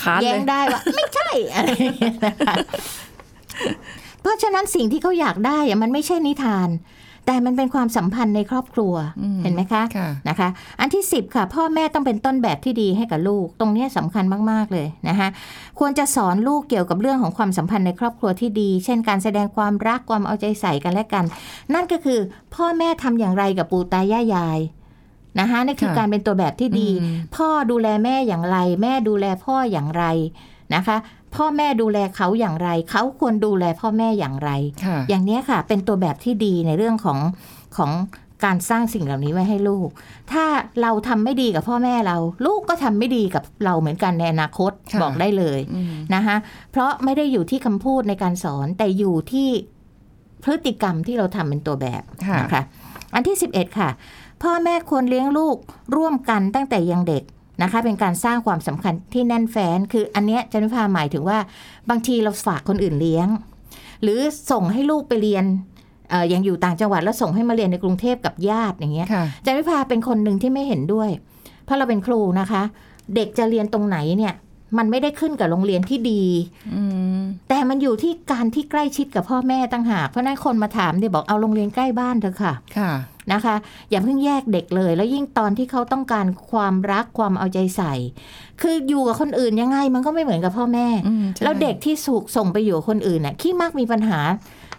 [0.01, 2.55] ค้านแย้เลงยได้ว่าไม่ใช่อะไรอย่างเงี้ยนะคะ
[4.21, 6.69] เพราะฉะนั้นสิ่งที่เขาอยากได้อะมันไม่ใช่นิทาน
[7.25, 15.27] แต่มันเป็นความสัมพันธ์ในครอบครัวอืมเห็นไหมคะค่ะนะคะ อันที่สิบค่ะ พ่อแม่ต้องเป็นต้นแบบที่ดีให้กับลูก ตรงเนี้ยสำคัญมากๆเลยนะคะ
[15.79, 21.25] ควรจะสอนลูกเกี่ยวกับเรื่องของความสัมพันธ์ในครอบครัวที่ดี เช่นการแสดงความรักความเอาใจใส่กันและกัน
[21.73, 22.19] นั่นก็คือ
[22.55, 24.59] พ่อแม่ทำอย่างไรกับปู่ตายายยาย
[25.39, 30.05] นะคะนั่นคือค่ะการเป็นตัวแบบที่ดีอืมพ่อดูแลแม่อย่างไร แม่ดูแลพ่ออย่างไร
[30.75, 30.97] นะคะ
[31.35, 34.51] พ่อแม่ดูแลเขาอย่างไร เขาควรดูแลพ่อแม่อย่างไร
[34.85, 37.19] ค่ะอย่างเนี้ยค่ะ เป็นตัวแบบที่ดีในเรื่องของ
[37.77, 37.91] ของ
[38.45, 39.89] การสร้างสิ่งเหล่านี้ไว้ให้ลูก
[40.31, 40.45] ถ้า
[40.81, 46.35] เราทำไม่ดีกับพ่อแม่เรา ลูกก็ทำไม่ดีกับเราเหมือนกันในอนาคตค่ะบอกได้เลยอืมนะคะ
[46.71, 49.49] เพราะไม่ได้อยู่ที่คำพูดในการสอนแต่อยู่ที่
[50.43, 52.63] พฤติกรรมที่เราทำเป็นตัวแบบค่ะนะคะ
[53.13, 53.89] อันที่ 11 ค่ะ
[54.43, 55.57] พ่อแม่ควรเลี้ยงลูก
[55.95, 57.23] ร่วมกันตั้งแต่ยังเด็ก
[57.61, 61.37] นะคะเป็นการสร้างความสำคัญที่แน่นแฟ้นคืออันเนี้ยจันวิพาหมายถึงว่า
[61.89, 63.27] บางทีเราฝากคนอื่นเลี้ยง
[64.03, 64.19] หรือ
[64.51, 65.45] ส่งให้ลูกไปเรียน
[66.09, 71.09] เอ่อยังอยู่ต่างจังหวัดแล้วส่งให้มาเรียนในกรุงเทพกับญาติอย่างเงี้ยค่ะอาจารย์วิภาเป็นคนหนึ่งที่ไม่เห็นด้วย
[71.65, 72.61] เพราะเราเป็นครูนะคะ
[73.15, 74.33] เด็กจะเรียนตรงไหนเนี่ย
[74.77, 76.23] มันไม่ได้ขึ้นกับโรงเรียนที่ดี
[76.73, 76.83] อื
[77.19, 82.91] มแต่มันอยู่ที่การที่ใกล้ชิดกับพ่อแม่ตั้งหากเพราะฉะนั้นคนมาถามเนี่ยบอกเอาโรงเรียนใกล้บ้านเถอะค่ะค่ะ
[83.33, 83.55] นะคะ
[83.89, 87.93] อย่าเพิ่งแยกเด็กเลย แล้วยิ่งตอนที่เขาต้องการความรักความเอาใจใส่
[88.61, 94.19] คืออยู่กับคนอื่นยังไงมันก็ไม่เหมือนกับพ่อแม่อืมใช่แล้วเด็กที่สูกส่งไปอยู่กับคนอื่นน่ะขี้มักมีปัญหา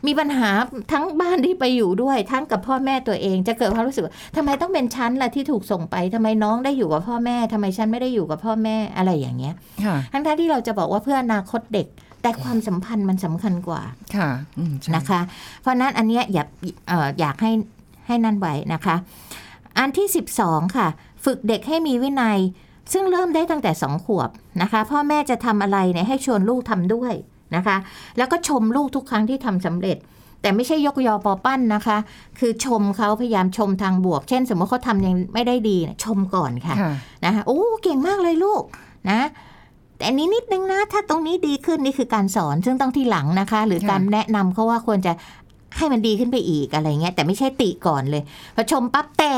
[0.06, 0.50] มีปัญหา
[0.92, 11.86] ทั้งบ้านที่ไปอยู่ด้วย ทั้งกับพ่อแม่ตัวเอง จะเกิดความรู้สึกว่าทำไมต้องเป็นฉันล่ะที่ถูกส่งไปทำไมน้องได้อยู่กับพ่อแม่ทำไมฉันไม่ได้อยู่กับพ่อแม่อะไรอย่างเงี้ยค่ะทั้งๆที่เราจะบอกว่าเพื่ออนาคตเด็ก
[12.22, 13.82] แต่ความสัมพันธ์มันสำคัญกว่า
[14.16, 15.20] ค่ะอืมใช่นะคะ
[15.60, 16.48] เพราะฉะนั้นอันเนี้ยอยาก
[16.88, 17.52] เอ่ออยากให้
[18.06, 18.96] ให้นั่นไว้นะคะ
[19.78, 20.06] อันที่
[20.40, 20.88] 12 ค่ะ
[21.24, 22.38] ฝึกเด็กให้มีวินัย
[22.92, 24.30] ซึ่งเริ่มได้ตั้งแต่2ขวบ
[24.62, 27.14] นะคะ พ่อแม่จะทำอะไรเนี่ยให้ชวนลูกทำด้วย
[27.56, 27.76] นะคะ
[28.18, 29.98] แล้วก็ชมลูกทุกครั้งที่ทำสำเร็จ
[30.42, 31.96] แต่ไม่ใช่ยกยอปอปั้นนะคะ
[32.38, 36.92] คือชมเขาพยายามชมทางบวก เช่น สมมติเขาทำยังไม่ได้ดีเนี่ยชมก่อนค่ะค่ะ
[37.24, 38.62] นะคะโอ้เก่งมากเลยลูก
[39.10, 39.20] นะ
[39.96, 45.12] แต่อันนี้นิดนึงนะ ถ้าตรงนี้ดีขึ้นนี่คือการสอนซึ่งต้องที่หลังนะคะ หรือค่ะการแนะนำเขาว่าควรจะ
[45.76, 48.22] ให้มันดีขึ้นไปอีกอะไรเงี้ยแต่ไม่ใช่ติก่อนเลย
[48.54, 49.34] พอชมปั๊บแต่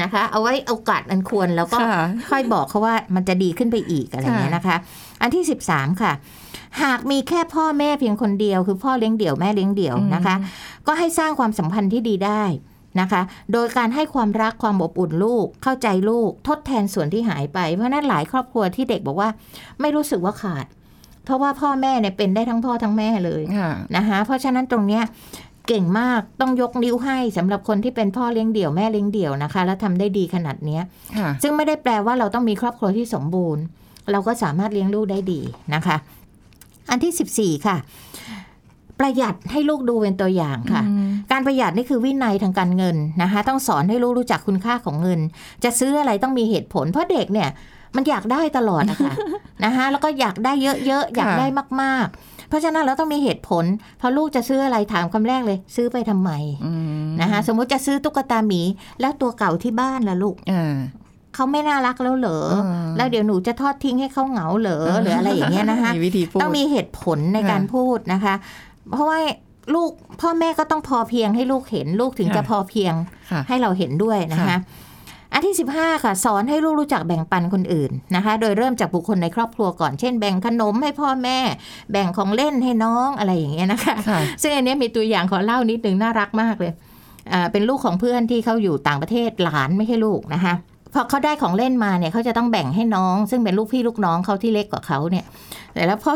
[0.00, 4.76] นะคะ เอาไว้โอกาสอันควรแล้วก็ค่ะค่อยบอกเขาว่ามันจะดีขึ้นไปอีกอะไรเงี้ยนะคะ
[5.20, 6.12] อันที่ 13 ค่ะ
[6.82, 10.36] หากมีแค่พ่อแม่เพียงคนเดียว คือพ่อเลี้ยงเดี่ยวแม่เลี้ยงเดี่ยวนะคะ
[10.86, 12.42] ก็ให้สร้างความสัมพันธ์ที่ดีได้
[13.00, 19.28] นะคะ โดยการให้ความรักความอบอุ่นลูก เข้าใจลูก ทดแทนส่วนที่หายไป เพราะฉะนั้นหลายครอบครัวที่เด็กบอกว่า
[19.80, 20.66] ไม่รู้สึกว่าขาด
[21.24, 25.02] เพราะว่าพ่อแม่เนี่ยเป็นได้ทั้งพ่อทั้งแม่เลยค่ะนะคะเพราะฉะนั้นตรงเนี้ย
[25.68, 30.82] เก่งมากต้องยกนิ้วให้สำหรับคนที่เป็นพ่อเลี้ยงเดี่ยวแม่เลี้ยงเดี่ยวนะคะ แล้วทำได้ดีขนาดเนี้ย
[31.18, 33.62] ค่ะซึ่งไม่ได้แปลว่าเราต้องมีครอบครัวที่สมบูรณ์
[34.12, 35.40] เราก็สามารถเลี้ยงลูกได้ดี
[35.74, 35.96] นะคะ
[36.90, 37.76] อันที่ 14 ค่ะ
[38.98, 45.20] ประหยัดให้ลูกดูเป็นตัวอย่างค่ะอืมการประหยัดนี่คือวินัยทางการเงินนะคะ ต้องสอนให้ลูกรู้จักคุณค่าของเงิน
[45.64, 47.48] จะซื้ออะไรต้องมีเหตุผล เพราะเด็กเนี่ย
[47.96, 49.12] มันอยากได้ตลอดนะคะ
[49.64, 51.46] นะคะแล้วก็อยากได้เยอะๆอยากได้
[51.82, 53.64] มากๆ เพราะฉะนั้นเราต้องมีเหตุผล
[54.00, 56.30] พอลูกจะซื้ออะไรถามคำแรกเลย ซื้อไปทำไม
[56.66, 56.72] อื
[57.06, 58.62] มนะคะสมมุติจะซื้อตุ๊กตาหมี
[59.00, 60.76] แล้วตัวเก่าที่บ้านล่ะลูกอ่า
[61.36, 62.62] เขาไม่น่ารักแล้วเหรอเออ
[62.96, 68.34] แล้วเดี๋ยวหนูจะทอดทิ้งให้เขาเหงาเหรอหรืออะไรอย่างเงี้ยนะคะมีวิธีพูดต้องมีเหตุผลในการค่ะพูดนะคะ
[68.92, 69.18] เพราะว่า
[69.74, 72.94] ลูกพ่อแม่ก็ต้องพอเพียงให้ลูกเห็นลูกถึงค่ะจะพอเพียง
[73.30, 74.58] ค่ะให้เราเห็นด้วยนะคะค่ะ
[75.32, 81.38] อันที่ 15 ค่ะ สอนให้ลูกรู้จักแบ่งปันคนอื่นนะคะ โดยเริ่มจากบุคคลในครอบครัวก่อน เช่นแบ่งขนมให้พ่อแม่
[81.92, 86.72] แบ่งของเล่นให้น้องอะไรอย่างเงี้ยนะคะค่ะซึ่งอันเนี้ยมีตัวอย่างขอเล่านิดนึงน่ารักมากเลย
[87.32, 90.54] อ่าเป็นลูกของเพื่อนที่เขาอยู่ต่างประเทศหลานไม่ใช่ลูกนะคะ
[90.96, 95.24] พอเขาได้ของเล่นมาเนี่ยเขาจะต้องแบ่งให้น้อง ซึ่งเป็นลูกพี่ลูกน้องเขาที่เล็กกว่าเขาเนี่ย
[95.74, 96.12] แต่แล้วพ่อ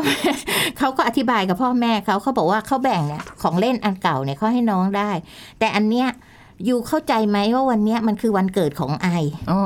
[0.79, 5.11] เขาก็อธิบายกับพ่อแม่เขาเขาบอกว่าเขาแบ่งเนี่ยของเล่นอันเก่าเนี่ยเขาให้น้องได้
[5.59, 6.07] แต่อันเนี้ย
[6.65, 9.07] อยู่เข้าใจไหมว่าวันเนี้ยมันคือวันเกิดของไอ
[9.51, 9.59] อ๋อ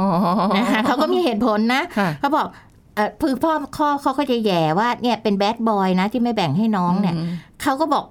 [0.58, 2.47] นะคะเขาก็มีเหตุผลนะค่ะเขาบอก
[2.95, 8.06] เออคือพ่อข้อเขาก็จะแย่ว่าเนี่ยเป็นแบดบอยนะที่ไม่แบ่งให้น้องเนี่ยมเขาก็บอก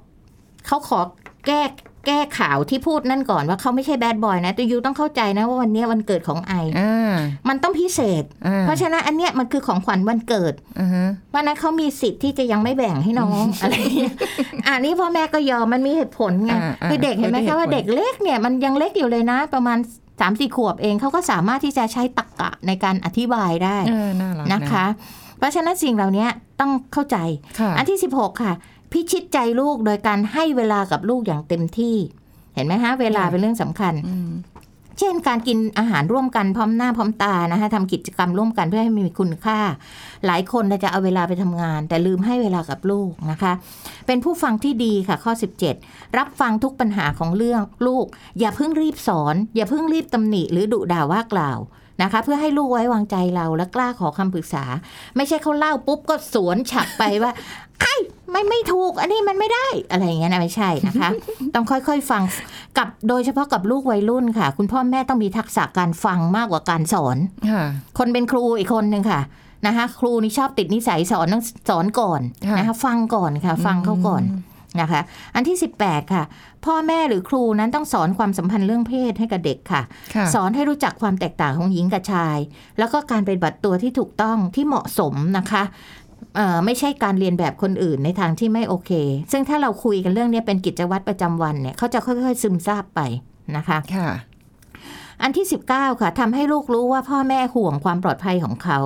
[0.67, 1.01] เขาขอ
[1.47, 1.63] แก้
[2.07, 7.15] แก้ข่าวที่พูดนั่นก่อนว่าเขาไม่ใช่แบดบอยนะแต่ยูต้องเข้าใจนะว่าวันเนี้ยวันเกิดของไออ่า
[7.49, 14.13] มันต้องพิเศษอ่าเพราะฉะนั้นอันเนี้ยมันคือของขวัญวันเกิดอ่าฮะเพราะฉะนั้นเขามีสิทธิ์ที่จะยังไม่แบ่งให้น้องอะไรอย่างเงี้ย
[14.67, 19.79] อ่านี่พ่อแม่ก็ยอมมันมีเหตุผลไงอ่าอ่าคือเด็กเห็นไหมไม่ได้คะว่าเหตุผลเด็กเล็กเนี่ยมันยังเล็กอยู่เลยนะ ประมาณ
[20.21, 24.87] สามสี่ขวบเองเขาก็สามารถที่จะใช้ตรรกะในการอธิบายได้เออน่ารักนะคะ
[25.39, 26.27] เพราะฉะนั้นสิ่งเหล่านี้
[26.61, 27.17] ต้องเข้าใจ
[27.59, 28.53] ค่ะอันที่ 16 ค่ะ
[28.95, 31.97] พิชิตใจลูกโดยการให้เวลากับลูกอย่างเต็มที่
[32.55, 34.33] เห็นไหมฮะ เวลาเป็นเรื่องสำคัญอืม
[34.99, 39.59] เช่นการกินอาหารร่วมกันพร้อมหน้าพร้อมตานะคะทำกิจกรรมร่วมกันเพื่อให้มีคุณค่า
[40.27, 43.53] หลายคนน่ะจะเอาเวลาไปทำงาน แต่ลืมให้เวลากับลูกนะคะ
[44.07, 45.33] เป็นผู้ฟังที่ดีค่ะข้อ
[45.75, 48.07] 17 รับฟังทุกปัญหาของเรื่องลูก
[48.39, 51.59] อย่าเพิ่งรีบสอน อย่าเพิ่งรีบตำหนิหรือดุด่าว่ากล่าว
[52.03, 54.65] นะคะ เพื่อให้ลูกไว้วางใจเราและกล้าขอคำปรึกษา
[55.17, 57.33] ไม่ใช่เขาเล่าปุ๊บก็สวนฉับไปว่า
[57.81, 57.95] ไอ้
[58.31, 61.11] ไม่ไม่ถูก อันนี้มันไม่ได้อะไรอย่างเงี้ยนะไม่ใช่นะคะ
[61.55, 62.23] ต้องค่อยๆฟัง
[62.79, 67.17] กับโดยเฉพาะกับลูกวัยรุ่นค่ะ คุณพ่อแม่ต้องมีทักษะการฟังมากกว่าการสอน
[67.51, 67.65] ค่ะ
[67.99, 69.21] คนเป็นครูอีกคนหนึ่งค่ะ
[69.67, 74.23] นะคะ ครูนี่ชอบติดนิสัยสอนต้องสอนก่อนค่ะนะคะ ฟังก่อนค่ะ ฟังเขาก่อน
[74.81, 75.01] นะคะ
[75.35, 76.23] อันที่ 18 ค่ะ
[76.65, 79.83] พ่อแม่หรือครูนั้นต้องสอนความสัมพันธ์เรื่องเพศให้กับเด็กค่ะ
[80.15, 82.39] ค่ะสอนให้รู้จักความแตกต่างของหญิงกับชาย
[82.79, 85.63] แล้วก็การปฏิบัติตัวที่ถูกต้องที่เหมาะสมนะคะ
[86.37, 88.91] เอ่อไม่ใช่การเรียนแบบคนอื่นในทางที่ไม่โอเค
[89.33, 93.01] ซึ่งถ้าเราคุยกันเรื่องนี้เป็นกิจวัตรประจำวันเนี่ยเขาจะค่อยๆ ซึมซาบไป
[93.57, 94.11] นะคะค่ะ
[95.23, 98.79] อันที่ 19 ค่ะทำให้ลูกรู้ว่าพ่อแม่ห่วงความปลอดภัยของเขา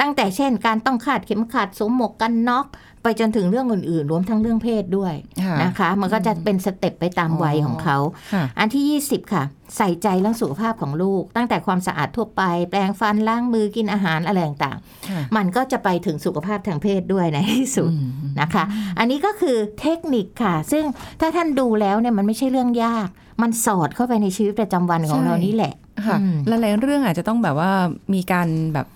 [0.00, 2.66] ตั้งแต่เช่น การต้องคาดเข็มขัดสวมหมวกกันน็อก
[3.02, 7.98] ไปจนถึงเรื่องอื่นๆ รวมทั้งเรื่องเพศด้วยค่ะนะคะ มันก็จะเป็นสเต็ปไปตามวัยของเขา
[8.32, 9.44] ค่ะอันที่ 20 ค่ะ
[9.76, 18.64] ใส่ใจเรื่องสุขภาพของลูก ตั้งแต่ความสะอาดทั่วไป แปรงฟันล้างมือกินอาหารอะไรต่างค่ะๆมันก็จะไปถึงสุขภาพทางเพศด้วยในที่สุดอืมนะคะ
[18.98, 20.84] อันนี้ก็คือเทคนิคค่ะ ซึ่ง
[21.20, 23.08] ถ้าท่านดูแล้วเนี่ยมันไม่ใช่เรื่องยาก
[23.42, 25.74] มันสอดเข้าไปในชีวิตประจำวันของใช่เรานี่แหละ
[26.06, 27.70] ค่ะอืมหลายๆเรื่องอาจจะต้องแบบว่า
[28.14, 28.86] มีการแบบ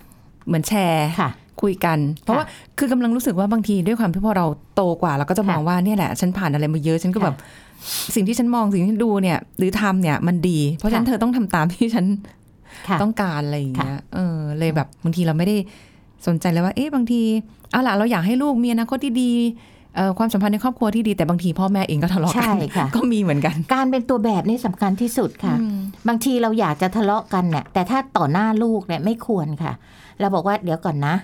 [0.47, 1.09] เหมือนแชร์
[1.57, 2.45] ค่ะคุยกัน เพราะว่า
[2.79, 7.37] คือกำลังรู้สึกว่าบางทีด้วยความที่พอเราโตกว่าเราก็จะมองค่ะว่าเนี่ยแหละ ฉันผ่านอะไรมาเยอะฉันก็แบบ
[8.15, 12.07] สิ่งที่ฉันมองสิ่งที่ฉันดูเนี่ย หรือทำเนี่ยมันดี เพราะฉะนั้นค่ะเธอต้องทำตามที่ฉัน
[12.89, 15.57] ค่ะต้องการอะไรอย่างเงี้ยเออเลยแบบบางทีเราไม่ได้
[16.27, 17.21] สนใจเลยว่าเอ๊ะบางที
[17.71, 19.33] เอาล่ะเราอยากให้ลูกมีอนาคตที่ดี
[19.97, 29.73] เอ่อความสัมพันธ์ในครอบครัวที่ดีแต่บางทีพ่อแม่เองก็ทะเลาะกัใช่ค่ะก็มีเหมือนกัน การเป็นตัวแบบนี่สำคัญที่สุดค่ะอืมบางทีเราอยากจะทะเลาะกันเนี่ยแต่ถ้าต่อหน้าลูกเนี่ยไม่ควรค่ะ
[30.21, 31.15] เราบอกว่าเดี๋ยวก่อนนะ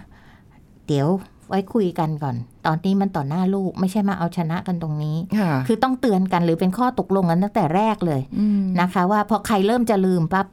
[0.93, 1.11] เดี๋ยว
[1.49, 8.21] ไว้คุยกันก่อน ตอนนี้มันต่อหน้าลูกไม่ใช่มาเอาชนะกันตรงนี้ค่ะคือต้องเตือนกันหรือเป็นข้อตกลงกันตั้งแต่แรกเลย
[8.61, 10.47] มนะคะ ว่าพอใครเริ่มจะลืมปั๊บ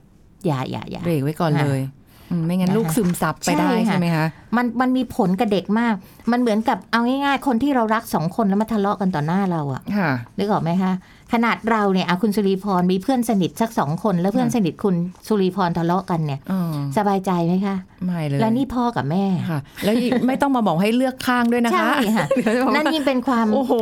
[0.46, 1.99] อย่าอย่าอย่าเบรกไว้ก่อนเลยอืม
[2.46, 4.26] ไม่งั้นนะคะลูกซึมซับไปได้ใช่ค่ะใช่ไหมคะ
[4.58, 5.96] มันมันมีผลกับเด็กมาก
[6.32, 10.94] มันเหมือนกับเอาง่ายๆ คนที่เรารักสองคนแล้วมาทะเลาะกันต่อหน้าเราอะค่ะนึกออกไหมคะ
[11.34, 14.96] ขนาดเราเนี่ยอะคุณสุริพรมีเพื่อนสนิทสักสองคน แล้วเพื่อนสนิทคุณ
[15.28, 16.60] สุริพรทะเลาะกันเนี่ยอ๋อ
[16.98, 23.74] สบายใจไหมคะไม่เลยแล้วนี่พ่อกับแม่ค่ะ แล้วยิ่งไม่ต้องมาบอกให้เลือกข้างด้วยนะคะใช่ค่ะเดี๋ยวจะบอกนั่นว่ายิ่งเป็นความโอ้โห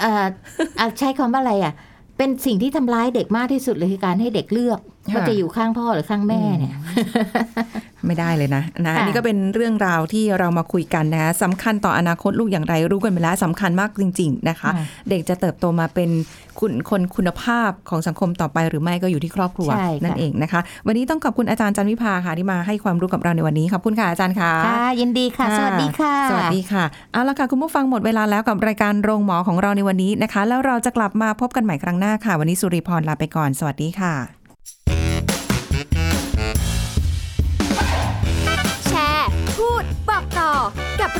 [0.00, 0.26] เอ่อ
[0.80, 1.72] อะใช้คำว่าอะไรอะ
[2.18, 6.74] เป็นสิ่งที่ทำร้ายเด็กมากที่สุดเลยคือการให้เด็กเลือกค่ะ ว่าจะอยู่ข้างพ่อหรือข้างแม่เนี่ย
[8.06, 16.10] ไม่ได้เลยนะนะค่ะอันนี้ก็เป็นเรื่องราวที่เรามาคุยกันนะคะสำคัญต่ออนาคตลูกอย่างไรรู้กันไปแล้วสำคัญมากจริง ๆ นะคะค่ะเด็กจะเติบโตมาเป็น
[16.60, 34.41] คุณคนคุณภาพของสังคมต่อไปหรือไม่ก็อยู่ที่ครอบครัวใช่ค่ะนั่นเองนะคะ วันนี้ต้องขอบคุณอาจารย์จันวิภาค่ะที่มาให้ความรู้กับเราในวันนี้ขอบคุณค่ะอาจารย์ค่ะค่ะยินดีค่ะ สวัสดีค่ะ สวัสดีค่ะเอาละค่ะคุณผู้ฟังหมดเวลาแล้วกับรายการโรงหมอของเราในวันนี้นะคะ แล้วเราจะกลับมาพบกันใหม่ครั้งหน้าค่ะ วันนี้สุริพรลาไปก่อน สวัสดีค่ะ